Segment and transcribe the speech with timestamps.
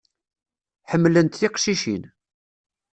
[0.91, 2.03] Ḥemmlent tiqcicin.